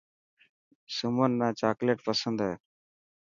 سمن 0.95 1.31
نا 1.39 1.47
چاڪليٽ 1.59 1.99
پسند 2.07 2.37
هي 2.45 2.53